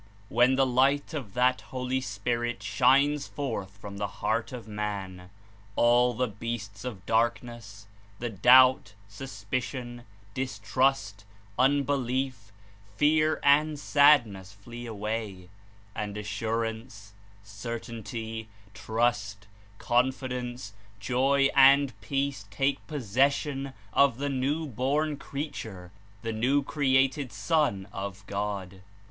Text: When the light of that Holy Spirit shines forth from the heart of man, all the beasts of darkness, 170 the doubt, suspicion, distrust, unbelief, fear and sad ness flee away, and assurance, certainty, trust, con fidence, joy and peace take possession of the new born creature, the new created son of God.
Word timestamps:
When 0.29 0.55
the 0.55 0.65
light 0.65 1.13
of 1.13 1.35
that 1.35 1.61
Holy 1.61 2.01
Spirit 2.01 2.63
shines 2.63 3.27
forth 3.27 3.77
from 3.77 3.97
the 3.97 4.07
heart 4.07 4.51
of 4.51 4.67
man, 4.67 5.29
all 5.75 6.15
the 6.15 6.25
beasts 6.27 6.83
of 6.83 7.05
darkness, 7.05 7.85
170 8.17 8.17
the 8.35 8.41
doubt, 8.41 8.93
suspicion, 9.07 10.05
distrust, 10.33 11.23
unbelief, 11.59 12.51
fear 12.97 13.39
and 13.43 13.77
sad 13.77 14.25
ness 14.25 14.51
flee 14.53 14.87
away, 14.87 15.49
and 15.93 16.17
assurance, 16.17 17.13
certainty, 17.43 18.47
trust, 18.73 19.45
con 19.77 20.11
fidence, 20.11 20.71
joy 20.99 21.47
and 21.55 21.93
peace 22.01 22.45
take 22.49 22.87
possession 22.87 23.71
of 23.93 24.17
the 24.17 24.29
new 24.29 24.65
born 24.65 25.15
creature, 25.15 25.91
the 26.23 26.33
new 26.33 26.63
created 26.63 27.31
son 27.31 27.87
of 27.93 28.25
God. 28.25 28.81